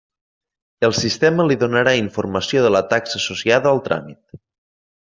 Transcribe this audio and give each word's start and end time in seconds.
El 0.87 0.95
sistema 0.99 1.45
li 1.49 1.57
donarà 1.65 1.93
informació 1.99 2.65
de 2.67 2.73
la 2.77 2.83
taxa 2.95 3.17
associada 3.23 3.75
al 3.77 3.87
tràmit. 3.91 4.43